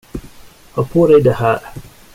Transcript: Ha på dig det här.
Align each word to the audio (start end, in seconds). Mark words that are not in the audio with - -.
Ha 0.71 0.83
på 0.83 1.07
dig 1.07 1.21
det 1.23 1.31
här. 1.33 1.59